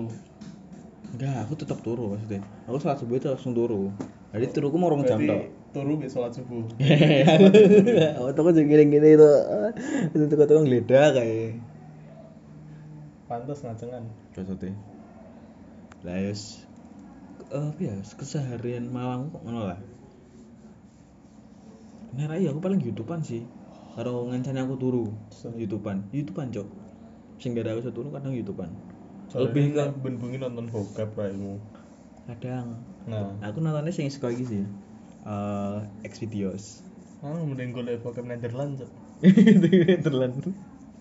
Enggak, 1.09 1.37
aku 1.49 1.55
tetap 1.57 1.79
turu 1.81 2.13
maksudnya. 2.13 2.45
Aku 2.69 2.77
sholat 2.77 2.99
subuh 3.01 3.17
itu 3.17 3.27
langsung 3.33 3.57
turu. 3.57 3.89
Jadi 4.35 4.47
turuku 4.53 4.77
mau 4.77 4.93
rong 4.93 5.09
jam 5.09 5.21
tok. 5.25 5.49
Turu 5.73 5.97
besok 5.97 6.29
sholat 6.29 6.33
subuh. 6.37 6.65
Oh, 8.21 8.29
tuh 8.35 8.53
juga 8.53 8.65
gini-gini 8.69 9.17
itu. 9.17 9.33
Itu 10.13 10.25
tuh 10.29 10.37
tukang 10.37 10.69
geledah 10.69 11.17
kayak. 11.17 11.57
Pantes 13.25 13.65
ngacengan. 13.65 14.05
Maksudnya. 14.37 14.77
Lah 16.05 16.17
yus 16.23 16.69
eh, 17.49 17.71
ya 17.81 17.95
keseharian 18.05 18.93
Malang 18.93 19.33
kok 19.33 19.43
ngono 19.43 19.73
lah. 19.73 19.81
Nah, 22.17 22.37
iya 22.37 22.53
aku 22.53 22.61
paling 22.61 22.81
YouTubean 22.81 23.21
sih. 23.21 23.45
Karo 23.97 24.29
ngancani 24.29 24.65
aku 24.65 24.77
turu. 24.81 25.05
YouTubean. 25.45 26.09
YouTubean, 26.13 26.49
Cok. 26.55 26.69
Sing 27.41 27.53
gara 27.53 27.77
aku 27.77 27.89
turu 27.93 28.09
kadang 28.11 28.33
YouTubean. 28.33 28.71
Lebih 29.37 29.77
ke 29.77 29.85
ben 30.01 30.15
bengi 30.17 30.39
nonton 30.41 30.73
bokep 30.73 31.13
raimu. 31.13 31.61
kadang 32.29 32.77
Nah, 33.09 33.33
aku 33.41 33.65
nontonnya 33.65 33.93
sing 33.93 34.13
suka 34.13 34.29
iki 34.29 34.45
sih. 34.45 34.65
Eh, 35.25 35.79
X 36.05 36.21
videos. 36.21 36.85
ah 37.25 37.35
mending 37.35 37.75
golek 37.75 38.01
bokep 38.05 38.25
Netherlands. 38.25 38.85
Cok. 38.85 38.91
Terlan. 40.05 40.33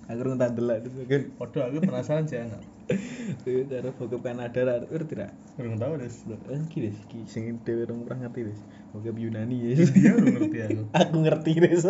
Aku 0.07 0.19
rung 0.24 0.39
tandelan 0.39 0.88
itu 0.88 1.03
kan. 1.03 1.22
Waduh, 1.36 1.62
aku 1.67 1.77
penasaran 1.84 2.25
sih 2.31 2.39
anak. 2.39 2.63
Kuwi 3.43 3.67
karo 3.67 3.91
bokep 3.91 4.24
Kanada 4.24 4.62
ra 4.63 4.75
ngerti 4.88 5.13
ra? 5.19 5.27
Belum 5.60 5.75
tahu 5.75 6.00
deh. 6.00 6.07
Eh 6.48 6.60
iki 6.63 6.77
wis 6.88 6.98
iki 7.12 7.27
sing 7.27 7.60
dhewe 7.67 7.84
rong 7.84 8.07
pernah 8.07 8.31
ngerti 8.31 8.48
wis. 8.48 8.60
Bokep 8.96 9.19
Yunani 9.19 9.55
ya. 9.60 9.84
Dia 9.84 10.12
belum 10.15 10.31
ngerti 10.39 10.57
aku. 10.63 10.81
Aku 11.03 11.15
ngerti 11.27 11.51
wis. 11.60 11.84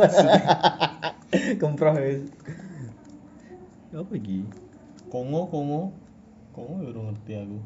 Kemproh 1.62 1.96
wis. 2.02 2.26
Apa 3.94 4.14
iki? 4.18 4.50
Kongo, 5.14 5.46
Kongo. 5.54 5.94
Ya 6.58 6.66
belum 6.66 7.14
ngerti 7.14 7.34
aku. 7.38 7.60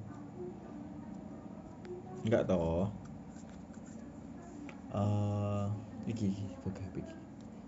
Enggak 2.27 2.43
toh. 2.43 2.91
Eh 4.91 5.65
iki 6.11 6.27
iki 6.27 6.43
bokep 6.67 6.99
iki. 6.99 7.15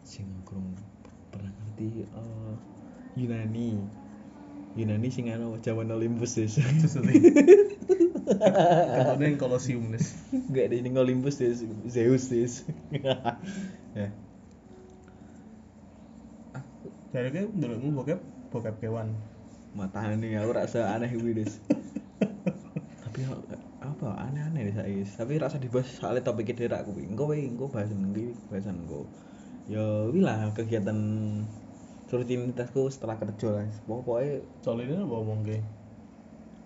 Sing 0.03 0.27
aku 0.43 0.59
rung 0.59 0.75
pernah 1.31 1.47
ngerti 1.63 2.03
eh 2.03 2.53
Yunani. 3.15 3.79
Yunani 4.75 5.07
sing 5.07 5.31
anu 5.31 5.55
zaman 5.63 5.87
Olympus. 5.95 6.35
Sesuatu. 6.35 6.91
Katanya 8.43 9.23
yang 9.31 9.39
kolosium 9.39 9.95
nes. 9.95 10.19
Enggak 10.35 10.67
ada 10.67 10.75
ini 10.75 10.91
Olympus 10.91 11.39
des, 11.39 11.63
Zeus 11.87 12.27
des. 12.27 12.67
ya. 13.95 14.11
Dari 17.13 17.29
kayak 17.29 17.53
dulu 17.53 18.01
bokep, 18.01 18.19
bokep 18.49 18.75
kewan. 18.81 19.13
Matane 19.73 20.37
aku 20.37 20.51
rasa 20.53 20.93
aneh 20.93 21.09
kuwi 21.09 21.41
des. 21.41 21.57
Tapi 23.03 23.19
apa 23.81 24.07
aneh-aneh 24.29 24.69
saiki. 24.69 25.01
Tapi 25.17 25.41
rasa 25.41 25.57
dibahas 25.57 25.89
soalnya 25.89 26.21
topik 26.21 26.53
itu 26.53 26.69
rak 26.69 26.85
kuwi. 26.85 27.09
Engko 27.09 27.25
wae 27.33 27.49
engko 27.49 27.73
bahas 27.73 27.89
iki 27.89 28.37
bahasan 28.53 28.85
engko. 28.85 29.09
Ya 29.65 29.81
kuwi 30.09 30.21
lah 30.21 30.53
kegiatan 30.53 30.97
rutinitasku 32.13 32.93
setelah 32.93 33.17
kerja 33.17 33.49
lah. 33.49 33.65
Pokoknya 33.89 34.45
Soal 34.61 34.85
ini 34.85 34.93
apa 34.93 35.09
ngomong 35.09 35.41
ke? 35.49 35.57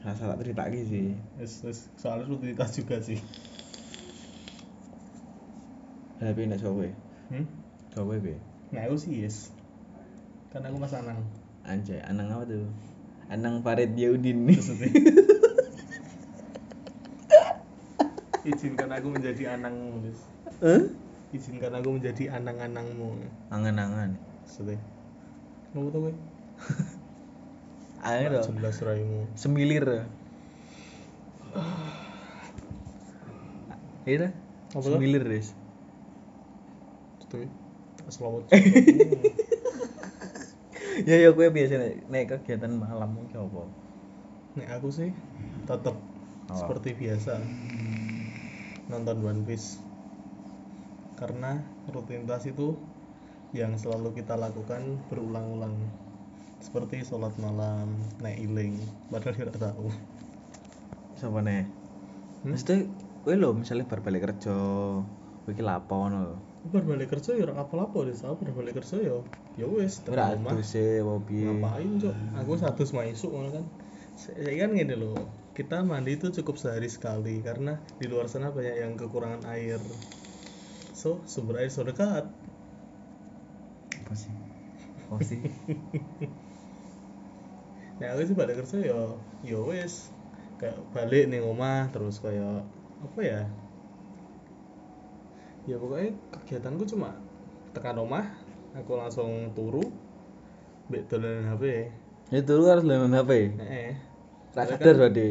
rasa 0.04 0.30
tak 0.30 0.40
cerita 0.44 0.68
lagi 0.68 0.82
sih. 0.88 1.08
Wis 1.40 1.54
wis 1.64 1.80
soalnya 2.00 2.28
rutinitas 2.28 2.76
juga 2.76 3.00
sih. 3.02 3.20
Tapi 6.20 6.48
nek 6.48 6.60
cowe. 6.62 6.88
Hmm? 7.32 7.46
Cowe 7.92 8.16
be. 8.20 8.36
Nah 8.72 8.84
aku 8.88 8.96
sih 9.00 9.24
yes. 9.24 9.52
Kan 10.52 10.64
aku 10.68 10.80
mas 10.80 10.96
Anang. 10.96 11.24
Anjay, 11.68 12.00
anang 12.00 12.32
apa 12.32 12.48
tuh? 12.48 12.64
Anang 13.28 13.60
Farid 13.60 13.92
Yaudin. 14.00 14.48
Sesuatu. 14.48 14.88
Izinkan 18.48 18.88
aku 18.96 19.12
menjadi 19.12 19.60
anangmu, 19.60 20.08
Des. 20.08 20.24
Hah? 20.64 20.88
Izinkan 21.36 21.76
aku 21.76 22.00
menjadi 22.00 22.32
anang-anangmu. 22.32 23.28
Angan-angan. 23.52 24.16
Kamu 25.76 25.92
tahu 25.92 26.08
gue? 26.08 26.16
Ayo 28.08 28.40
dong. 28.40 28.56
Jelas 28.56 28.80
raimu. 28.80 29.28
Semilir. 29.36 30.08
Iya 34.08 34.24
dah. 34.24 34.32
Apa 34.72 34.88
tuh? 34.88 34.96
Semilir, 34.96 35.28
Des. 35.28 35.52
Sesuatu. 37.20 37.52
Selamat. 38.08 38.48
ya 41.06 41.16
ya 41.20 41.30
gue 41.36 41.48
biasa 41.52 41.74
nek 42.10 42.26
kegiatan 42.32 42.74
malam 42.74 43.14
iki 43.28 43.38
apa? 43.38 43.64
Nek 44.58 44.68
aku 44.80 44.90
sih 44.90 45.12
tetap 45.70 45.94
Apa? 46.48 46.56
seperti 46.56 46.96
biasa 46.96 47.38
nonton 48.88 49.18
One 49.22 49.44
Piece 49.44 49.84
karena 51.20 51.60
rutinitas 51.92 52.46
itu 52.48 52.78
yang 53.52 53.76
selalu 53.76 54.14
kita 54.18 54.38
lakukan 54.38 55.02
berulang-ulang 55.10 55.74
seperti 56.62 57.06
sholat 57.06 57.34
malam, 57.38 57.94
naik 58.22 58.44
iling, 58.44 58.82
padahal 59.14 59.34
tidak 59.38 59.58
tahu. 59.62 59.88
Sapa 61.18 61.42
nih? 61.46 61.64
Hmm? 62.44 62.54
Mesti 62.54 62.86
kowe 63.26 63.34
lho 63.34 63.54
misalnya 63.54 63.90
bar 63.90 64.02
balik 64.02 64.30
kerja, 64.30 64.58
kowe 65.46 65.52
iki 65.54 65.62
lapo 65.62 66.10
baru 66.74 66.86
balik 66.96 67.10
kerja 67.14 67.32
ya 67.38 67.44
orang 67.48 67.60
apa-apa 67.64 67.98
deh, 68.08 68.16
aku 68.16 68.36
baru 68.42 68.54
balik 68.60 68.74
kerja 68.82 68.96
ya, 69.00 69.18
ya 69.60 69.66
wes 69.68 69.94
Ora 70.12 70.34
e 70.34 70.38
apa 70.38 71.16
piye. 71.28 71.46
Ngapain 71.46 71.92
cok? 72.04 72.16
Aku 72.42 72.54
satu 72.62 72.82
isuk 72.86 73.32
ngono 73.34 73.50
kan. 73.56 73.66
Saya 74.18 74.54
kan 74.62 74.70
gini 74.74 74.96
loh, 74.98 75.14
kita 75.58 75.86
mandi 75.86 76.18
itu 76.18 76.28
cukup 76.42 76.56
sehari 76.58 76.90
sekali 76.90 77.36
karena 77.46 77.78
di 78.02 78.06
luar 78.10 78.26
sana 78.32 78.50
banyak 78.50 78.76
yang 78.82 78.94
kekurangan 78.98 79.42
air. 79.54 79.78
So 80.98 81.22
sumber 81.30 81.62
air 81.62 81.70
so 81.70 81.86
dekat. 81.86 82.26
Apa 84.02 84.14
sih? 84.18 84.34
Apa 85.06 85.22
sih? 85.22 85.40
Nah 87.98 88.14
aku 88.14 88.30
sih 88.30 88.38
balik 88.38 88.62
kerja 88.62 88.78
ya, 88.94 89.00
ya 89.42 89.58
wes 89.58 90.14
kayak 90.62 90.78
balik 90.94 91.34
nih 91.34 91.42
rumah 91.42 91.90
terus 91.90 92.22
kayak 92.22 92.62
apa 93.02 93.20
ya? 93.26 93.42
Ya 95.68 95.76
pokoknya 95.76 96.16
kegiatanku 96.32 96.88
cuma 96.88 97.12
tekan 97.76 98.00
rumah, 98.00 98.24
aku 98.74 98.96
langsung 98.96 99.52
turu 99.52 99.84
mbek 100.88 101.04
dolanan 101.12 101.52
HP 101.52 101.64
itu 102.30 102.52
lu 102.56 102.64
harus 102.66 102.84
lawan 102.84 103.12
HP 103.12 103.32
heeh. 103.60 103.92
Tak 104.52 104.64
sadar 104.70 104.96
kan- 104.96 104.98
berarti? 104.98 105.30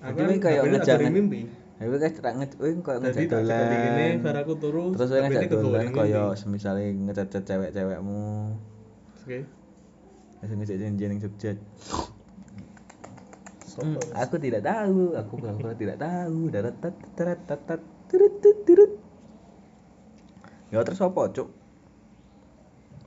aku 0.00 0.16
kan 0.16 0.28
kayak 0.40 0.60
HP-nya 0.64 0.72
ngejak 0.72 0.96
tak 0.98 1.12
mimpi. 1.12 1.40
Tapi 1.76 1.88
kan 1.92 2.10
tak 2.16 2.32
kayak 2.80 3.04
tak 3.04 3.12
cek 3.12 3.20
di 3.20 3.76
gini 3.76 4.04
dolan. 4.16 4.36
aku 4.40 4.52
turu 4.56 4.84
terus 4.96 5.10
ngejak 5.12 5.44
kebawa 5.46 5.60
dolan 5.62 5.80
ning 5.82 5.92
kaya 5.92 6.22
mimpi. 6.24 6.40
semisale 6.40 6.84
ngechat 6.96 7.28
cewek-cewekmu. 7.38 8.24
Oke. 9.20 9.38
Ngejak 10.40 10.76
Jogja. 11.20 11.52
Sopo, 13.66 13.84
Hmm, 13.84 14.00
Mas? 14.00 14.08
aku 14.16 14.34
tidak 14.40 14.64
tahu, 14.64 15.12
aku 15.12 15.32
pura-pura 15.36 15.76
tidak 15.76 16.00
tahu. 16.00 16.48
Darat 16.48 16.80
tat 16.80 16.96
tarat 17.12 17.40
tat 17.44 17.60
tat 17.68 17.80
turut 18.08 18.32
tut, 18.40 18.56
turut. 18.64 18.92
Ya 20.76 20.84
terus 20.84 21.00
apa, 21.00 21.32
Cuk? 21.32 21.48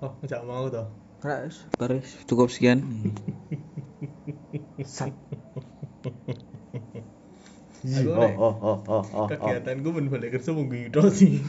oh 0.02 0.18
ngejak 0.26 0.42
mau 0.42 0.66
toh 0.74 0.90
Ras, 1.22 1.70
baris 1.78 2.18
cukup 2.26 2.50
sekian. 2.50 2.82
Sat. 4.82 5.14
Aku 7.86 8.10
Oh, 8.10 8.26
oh, 8.26 8.42
oh, 8.42 8.58
oh, 8.66 8.80
oh, 8.90 9.06
oh. 9.14 9.28
kegiatanku 9.30 9.94
men 9.94 10.10
balik 10.10 10.42
kerja 10.42 10.50
mau 10.50 10.66
gitu 10.66 11.14
sih 11.14 11.38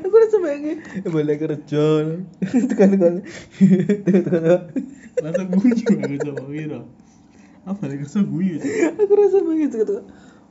Aku 0.00 0.16
rasa 0.16 0.36
balik 1.20 1.38
kerja. 1.44 1.84
Tekan 2.72 2.88
tekan. 2.96 3.14
Tekan 4.04 4.22
tekan. 4.24 4.60
langsung 5.20 5.48
guyu 5.52 5.84
aku 5.84 6.16
coba 6.24 6.42
kira 6.48 6.80
apa 7.68 7.76
balik 7.76 7.98
kerja 8.08 8.20
guyu. 8.24 8.56
Aku 8.96 9.12
rasa 9.12 9.36
pengen 9.44 9.68
tekan 9.68 9.86
tekan. 9.86 10.04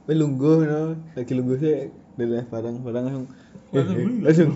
Wih, 0.05 0.15
lungguh 0.17 0.57
no. 0.69 0.81
Lagi 1.17 1.33
lungguh 1.33 1.57
sih 1.57 1.89
dari 2.19 2.45
barang-barang 2.45 3.03
langsung 3.07 3.27
Langsung 3.73 3.97
langsung 4.25 4.51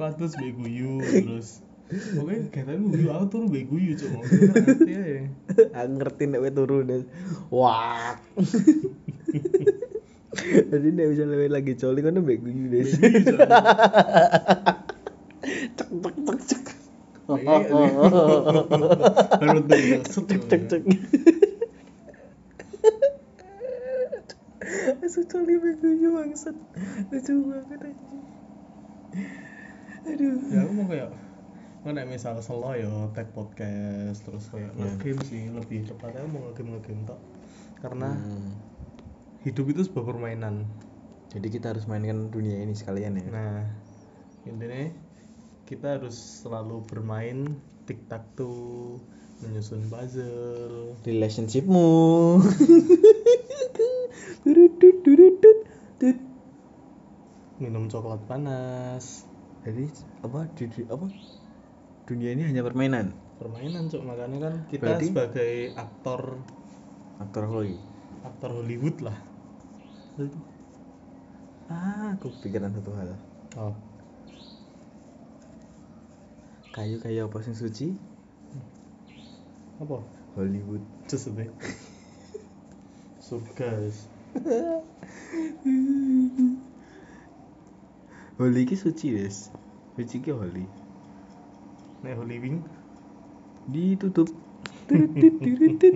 atus 0.16 0.32
be 0.38 0.48
guyu 0.56 0.96
terus 1.02 1.60
pokoknya 1.90 2.48
kegiatan 2.48 2.88
guyu 2.88 3.08
aku 3.12 3.24
turu 3.28 3.46
be 3.52 3.60
guyu 3.68 3.92
cok 3.98 4.10
aku 5.76 5.90
ngerti 5.98 6.24
nek 6.30 6.40
kowe 6.40 6.52
turu 6.56 6.78
des 6.88 7.02
wah 7.52 8.16
jadi 10.50 10.88
nek 10.90 11.06
bisa 11.10 11.24
lewe 11.24 11.46
lagi 11.46 11.72
coli 11.74 12.00
kan 12.00 12.18
mbek 12.18 12.38
guyu 12.40 12.66
des 12.68 12.90
cek 15.76 15.88
cek 15.88 16.16
cek 16.48 16.62
cek 19.68 20.20
cek 20.28 20.42
cek 20.50 20.62
cek 20.70 20.82
Asu 25.00 25.20
coli 25.26 25.54
mbek 25.56 25.74
guyu 25.80 26.08
bangsat. 26.14 26.56
Lucu 27.10 27.32
banget 27.48 27.80
anjing. 27.80 28.22
Aduh. 30.06 30.34
Ya 30.52 30.60
aku 30.62 30.72
mau 30.76 30.86
kayak 30.86 31.10
misal 32.06 32.36
selo 32.44 32.70
ya 32.76 32.86
tag 33.16 33.32
podcast 33.32 34.20
terus 34.22 34.46
kayak 34.52 34.70
Iya. 34.76 34.84
ngegame 34.94 35.22
sih 35.26 35.42
lebih 35.48 35.88
tepatnya 35.88 36.28
mau 36.28 36.44
ngegame 36.50 36.76
ngegame 36.78 37.02
tok. 37.08 37.20
Karena 37.80 38.08
Hmm. 38.14 38.52
Hidup 39.40 39.66
itu 39.68 39.80
sebuah 39.86 40.04
permainan. 40.06 40.68
Jadi 41.30 41.46
kita 41.48 41.72
harus 41.72 41.86
mainkan 41.86 42.28
dunia 42.28 42.58
ini 42.58 42.74
sekalian 42.74 43.16
ya. 43.16 43.26
Nah 43.30 43.62
intinya 44.44 44.90
kita 45.64 46.00
harus 46.00 46.16
selalu 46.42 46.82
bermain 46.84 47.54
tic 47.86 48.02
tac 48.10 48.26
toe 48.34 48.98
menyusun 49.40 49.86
puzzle. 49.88 50.98
Relationshipmu. 51.06 51.88
Minum 57.60 57.86
coklat 57.86 58.24
panas. 58.24 59.28
Jadi 59.62 59.84
apa 60.24 60.48
di, 60.56 60.64
di- 60.66 60.88
apa? 60.88 61.04
Dunia 62.08 62.32
ini 62.32 62.42
hanya 62.48 62.64
permainan? 62.64 63.12
Permainan 63.38 63.88
cok 63.88 64.02
makanya 64.02 64.38
kan 64.40 64.54
kita 64.68 64.82
Berarti- 64.84 65.08
sebagai 65.12 65.52
aktor 65.76 66.40
aktor 67.20 67.44
Holly 67.48 67.76
aktor 68.20 68.52
Hollywood 68.52 69.00
lah 69.00 69.16
ah 71.70 72.12
aku 72.18 72.28
pikiran 72.44 72.74
satu 72.74 72.90
hal. 72.98 73.14
Oh. 73.56 73.74
Kayu 76.76 77.00
kayu 77.00 77.24
apa 77.30 77.38
sing 77.40 77.54
suci? 77.56 77.94
Apa? 79.80 80.04
Hollywood. 80.36 80.82
Cus 81.08 81.30
itu 81.30 81.46
surga 83.20 83.54
guys. 83.54 84.10
Holly 88.40 88.64
ki 88.64 88.74
suci 88.74 89.12
des 89.14 89.52
suci 89.94 90.16
ki 90.24 90.32
Holly 90.34 90.64
nek 92.02 92.16
Holy 92.16 92.40
Wing? 92.40 92.64
Ditutup. 93.68 94.28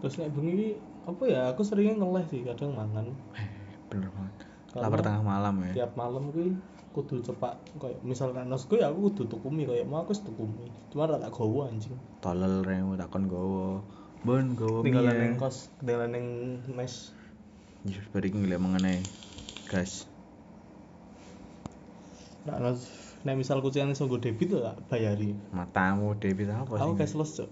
Terus 0.00 0.14
nek 0.16 0.32
bengi 0.32 0.80
apa 1.10 1.24
ya 1.26 1.50
aku 1.50 1.62
seringnya 1.62 1.98
ngeleh 1.98 2.24
sih 2.26 2.40
kadang 2.42 2.72
mangan. 2.72 3.10
Bener 3.90 4.08
banget. 4.10 4.34
Karena 4.70 4.82
lapar 4.86 5.00
tengah 5.02 5.22
malam 5.22 5.54
ya. 5.66 5.82
tiap 5.82 5.92
malam 5.98 6.30
kuwi 6.30 6.54
kudu 6.90 7.22
cepak 7.22 7.54
kayak 7.78 8.02
misalkan 8.02 8.46
nosku 8.46 8.74
ya 8.74 8.90
aku 8.90 9.10
kudu 9.10 9.22
tuku 9.26 9.46
mie 9.46 9.66
kayak 9.66 9.86
mau 9.86 10.02
aku 10.02 10.10
tuku 10.10 10.42
mie 10.42 10.70
cuma 10.90 11.06
rada 11.06 11.26
gowo 11.28 11.66
anjing. 11.66 11.94
Tolol 12.18 12.62
remu 12.62 12.94
takon 12.94 13.26
gowo. 13.26 13.82
Bon 14.22 14.54
gowo 14.54 14.86
tinggalan 14.86 15.10
mie 15.10 15.22
neng 15.26 15.34
kos 15.36 15.70
tinggalan 15.78 16.10
neng 16.14 16.26
mes. 16.70 17.10
Yes, 17.82 18.04
balik 18.10 18.36
ngeliat 18.36 18.60
mengenai 18.60 19.00
gas 19.66 20.04
Nah, 22.40 22.56
nos, 22.56 22.88
nek 23.20 23.36
misal 23.36 23.60
kucingan 23.60 23.92
iso 23.92 24.08
nggo 24.08 24.16
debit 24.16 24.56
lah 24.56 24.72
bayari. 24.88 25.36
matamu 25.52 26.16
debit 26.16 26.48
apa 26.48 26.72
Aku 26.72 26.96
sih? 26.96 27.04
cashless, 27.04 27.36
Cuk. 27.36 27.48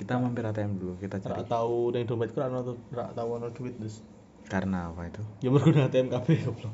Kita 0.00 0.16
mampir 0.16 0.40
ATM 0.42 0.72
dulu 0.74 0.96
kita 0.96 1.20
cari 1.20 1.44
tau 1.44 1.92
ning 1.92 2.08
dompetku 2.08 2.40
ora 2.40 2.48
ono 2.48 2.60
ora 2.88 3.12
tau 3.12 3.36
ono 3.36 3.52
duit, 3.52 3.76
Des. 3.76 4.00
karena 4.48 4.88
apa 4.88 5.06
itu 5.06 5.20
Ya 5.38 5.48
mergo 5.48 5.68
nang 5.68 5.86
ATM 5.86 6.08
kabeh 6.08 6.36
goblok. 6.40 6.72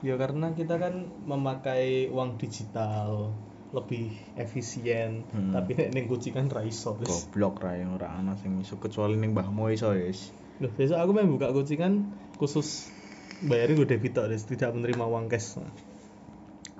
Ya 0.00 0.16
karena 0.16 0.50
kita 0.50 0.76
kan 0.76 0.94
memakai 1.22 2.08
uang 2.08 2.34
digital 2.36 3.30
lebih 3.70 4.10
efisien, 4.34 5.22
Hmm. 5.30 5.54
tapi 5.54 5.78
nek 5.78 5.92
ning 5.92 6.04
kucingan 6.04 6.48
ra 6.48 6.64
iso, 6.64 6.98
Des. 6.98 7.06
goblok 7.06 7.62
ra 7.62 7.78
yang 7.78 7.94
ora 7.94 8.10
ana 8.10 8.34
sing 8.34 8.58
iso 8.58 8.74
kecuali 8.76 9.14
ning 9.14 9.30
mbahmu 9.30 9.70
iso 9.70 9.94
yes 9.94 10.34
Loh, 10.58 10.68
besok 10.70 10.98
aku 10.98 11.10
main 11.14 11.24
buka 11.24 11.48
kucingan 11.50 12.04
khusus 12.34 12.90
bayarin 13.40 13.72
gue 13.74 13.86
debit 13.86 14.10
tok, 14.10 14.26
Des, 14.26 14.42
tidak 14.42 14.74
menerima 14.74 15.06
uang 15.06 15.28
cash. 15.28 15.56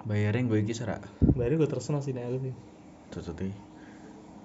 bayarin 0.02 0.44
gue 0.44 0.58
iki 0.58 0.72
serak 0.72 1.04
Bayarin 1.30 1.56
gue 1.56 1.68
tersenang 1.68 2.00
sih 2.00 2.10
nek 2.10 2.26
aku 2.26 2.38
sih. 2.42 2.54
tututi 3.10 3.48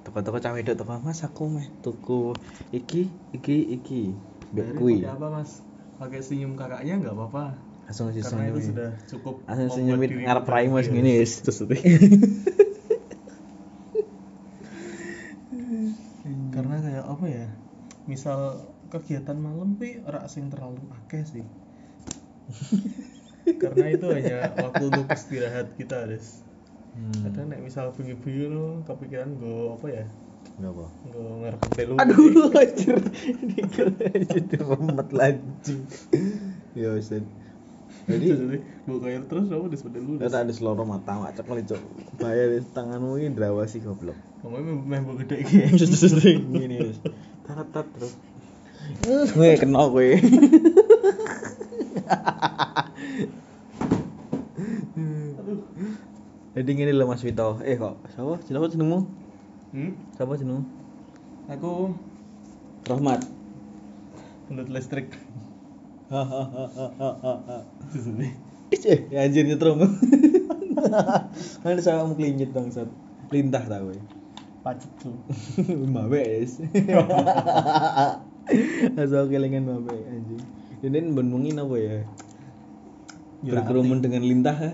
toko-toko 0.06 0.38
cawe 0.38 0.54
wedok 0.54 0.78
toko 0.78 1.02
mas 1.02 1.26
aku 1.26 1.50
meh 1.50 1.66
tuku 1.82 2.38
iki 2.70 3.10
iki 3.34 3.58
iki. 3.74 4.14
Mbek 4.54 4.78
kuwi 4.78 5.02
apa, 5.04 5.28
Mas? 5.34 5.66
Pakai 5.98 6.22
senyum 6.22 6.54
kakaknya 6.54 7.02
nggak 7.02 7.18
apa-apa. 7.18 7.58
langsung 7.86 8.10
sih 8.10 8.26
karena 8.26 8.50
itu 8.50 8.74
sudah 8.74 8.98
cukup 9.06 9.46
langsung 9.46 9.86
dirimu 9.86 10.26
ngarep 10.26 10.50
raimu 10.50 10.82
bahagia. 10.82 10.90
ngene 10.90 11.22
yes 11.22 11.46
karena 16.50 16.76
kayak 16.82 17.06
apa 17.06 17.26
ya 17.30 17.46
misal 18.10 18.58
kegiatan 18.90 19.38
malam 19.38 19.78
tapi 19.78 20.02
ora 20.02 20.26
sing 20.26 20.50
terlalu 20.50 20.82
akeh 20.94 21.22
sih. 21.26 21.46
Karena 23.62 23.94
itu 23.94 24.10
hanya 24.10 24.58
waktu 24.58 24.90
untuk 24.90 25.06
istirahat 25.14 25.78
kita 25.78 26.10
des 26.10 26.45
hmm. 26.96 27.22
kadang 27.28 27.46
nek 27.52 27.60
misal 27.62 27.92
bengi-bengi 27.92 28.48
lo 28.50 28.82
kepikiran 28.88 29.30
gue 29.36 29.60
apa 29.76 29.88
ya? 29.92 30.06
Gak 30.56 30.72
apa? 30.72 30.86
Gue 31.12 31.28
ngarep 31.44 31.62
telu 31.76 31.94
aduh 32.00 32.50
anjir. 32.56 32.98
Ini 33.44 33.60
jadi 34.24 34.56
remet 34.64 35.10
lagi. 35.12 35.76
Ya 36.76 36.96
Ustaz 36.96 37.24
jadi 38.06 38.38
jadi 38.38 38.58
buka 38.86 39.10
air 39.10 39.26
terus 39.26 39.50
apa 39.50 39.66
des 39.66 39.82
pada 39.82 39.98
lu 39.98 40.22
des 40.22 40.30
Kita 40.30 40.46
ada 40.46 40.54
seloro 40.54 40.86
mata 40.86 41.18
mak 41.18 41.34
cek 41.34 41.46
kali 41.50 41.66
cok 41.66 41.82
bayar 42.22 42.54
di 42.54 42.62
tanganmu 42.70 43.18
ini 43.18 43.34
drawa 43.34 43.66
sih 43.66 43.82
goblok. 43.82 44.14
Kamu 44.46 44.86
meh 44.86 45.02
mau 45.02 45.18
gede 45.18 45.42
iki. 45.42 45.74
Gini 46.38 46.76
Yus. 46.86 47.02
tat 47.50 47.66
tat 47.74 47.88
terus. 47.98 48.14
Gue 49.34 49.58
kena 49.58 49.90
gue 49.90 50.22
jadi 56.56 56.70
gini 56.72 56.92
loh 56.96 57.12
Mas 57.12 57.22
Vito 57.22 57.60
eh 57.62 57.76
kok 57.76 58.00
siapa 58.16 58.40
siapa 58.48 58.66
jenengmu 58.72 59.00
hmm? 59.76 59.92
siapa 60.16 60.40
jenengmu 60.40 60.64
aku 61.52 61.94
Rahmat 62.86 63.22
penut 64.48 64.70
listrik 64.70 65.14
ini. 67.98 68.30
eh 68.86 69.00
ya 69.10 69.26
anjir 69.26 69.46
nyetrum 69.46 69.82
Kan 71.64 71.82
sama 71.82 72.14
klinyit 72.14 72.52
bangsat. 72.54 72.86
Lintah 73.34 73.64
tau 73.66 73.90
ya. 73.90 74.02
pacet 74.66 74.90
tuh 74.98 75.14
Mbak 75.62 76.06
wes. 76.10 76.58
Asal 78.98 79.30
kelingan 79.30 79.70
Mbak 79.70 79.94
anjing. 79.94 80.42
Ini 80.82 81.00
benungin 81.14 81.62
apa 81.62 81.76
ya? 81.78 82.02
Ya, 83.46 83.52
Berkerumun 83.58 84.02
dengan 84.02 84.26
lintah. 84.26 84.74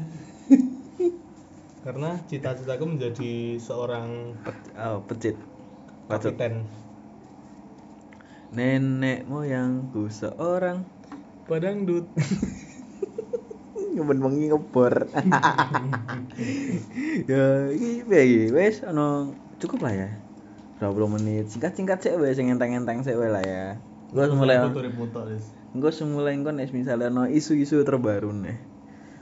Karena 1.82 2.22
cita-citaku 2.30 2.86
menjadi 2.86 3.58
seorang 3.58 4.38
Oh, 4.78 5.02
pecit. 5.10 5.34
Kapiten 6.06 6.70
Nenek 8.52 9.24
moyangku 9.32 10.12
seorang 10.12 10.84
padangdut 11.48 12.04
ben 13.91 14.20
wengi 14.24 14.52
ngebor. 14.52 14.94
ya, 17.32 17.44
iki 17.72 18.04
piye? 18.08 18.52
Wis 18.52 18.84
ono 18.84 19.36
cukup 19.60 19.88
lah 19.88 19.94
ya. 19.96 20.10
20 20.84 21.15
menit. 21.15 21.46
Singkat-singkat 21.54 22.04
sih 22.04 22.12
wes 22.17 22.36
sing 22.36 22.50
enteng-enteng 22.50 23.06
sih 23.06 23.13
lah 23.13 23.44
ya. 23.46 23.78
Gua 24.12 24.28
mulai 24.36 24.60
foto 24.67 25.24
Des. 25.30 25.46
Gue 25.72 25.91
semulai 25.96 26.36
kan 26.44 26.60
nih 26.60 26.67
misalnya 26.76 27.08
no 27.08 27.32
isu-isu 27.32 27.80
terbaru 27.88 28.36
nih. 28.36 28.60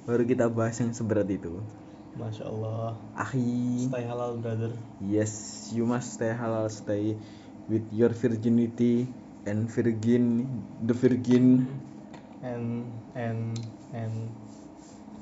Baru 0.10 0.26
kita 0.26 0.50
bahas 0.50 0.82
yang 0.82 0.98
seberat 0.98 1.30
itu. 1.30 1.62
Masya 2.20 2.46
Allah 2.52 3.00
Ahi. 3.16 3.88
stay 3.88 4.04
halal 4.04 4.36
brother 4.38 4.76
Yes, 5.00 5.32
you 5.72 5.88
must 5.88 6.20
stay 6.20 6.36
halal, 6.36 6.68
stay 6.68 7.16
with 7.72 7.88
your 7.96 8.12
virginity 8.12 9.08
and 9.48 9.72
virgin, 9.72 10.44
the 10.84 10.92
virgin. 10.92 11.64
and 12.44 12.92
and 13.16 13.56
and 13.96 14.16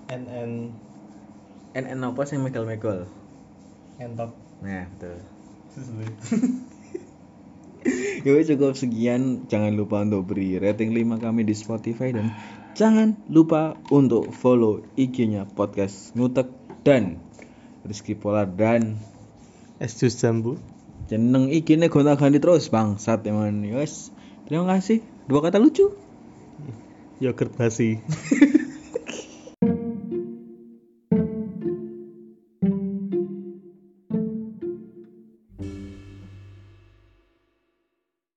and 0.09 0.25
and 0.27 0.53
And 1.77 1.85
and 1.85 2.01
apa 2.01 2.25
sih 2.25 2.41
megal-megal? 2.41 3.05
entot 4.01 4.33
Nah, 4.65 4.89
betul. 4.97 5.21
Ya 8.25 8.33
cukup 8.43 8.73
sekian. 8.73 9.45
Jangan 9.47 9.77
lupa 9.77 10.01
untuk 10.01 10.33
beri 10.33 10.57
rating 10.57 10.91
5 10.91 11.21
kami 11.21 11.45
di 11.45 11.53
Spotify 11.53 12.11
dan 12.11 12.33
jangan 12.73 13.13
lupa 13.29 13.77
untuk 13.87 14.33
follow 14.33 14.81
IG-nya 14.97 15.45
podcast 15.47 16.11
Ngutek 16.17 16.49
dan 16.87 17.19
Rizky 17.83 18.15
Polar 18.15 18.47
dan 18.47 18.95
es 19.83 19.99
jus 19.99 20.15
jambu 20.15 20.55
jeneng 21.11 21.51
IG-nya 21.51 21.91
gonta-ganti 21.91 22.39
terus 22.39 22.71
bangsat 22.71 23.27
emang. 23.27 23.59
Wes, 23.75 24.15
terima 24.47 24.71
kasih. 24.71 25.03
Dua 25.27 25.43
kata 25.43 25.59
lucu. 25.59 25.91
yogurt 27.17 27.49
basi 27.57 27.97